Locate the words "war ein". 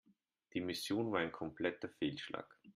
1.11-1.31